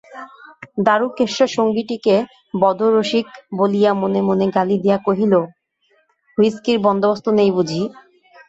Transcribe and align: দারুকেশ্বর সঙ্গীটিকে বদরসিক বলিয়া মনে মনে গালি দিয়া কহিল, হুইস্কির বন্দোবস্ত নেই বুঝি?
দারুকেশ্বর 0.77 1.49
সঙ্গীটিকে 1.57 2.15
বদরসিক 2.61 3.27
বলিয়া 3.59 3.91
মনে 4.01 4.21
মনে 4.27 4.45
গালি 4.55 4.77
দিয়া 4.83 4.97
কহিল, 5.05 5.33
হুইস্কির 6.37 6.77
বন্দোবস্ত 6.85 7.25
নেই 7.37 7.51
বুঝি? 7.57 7.81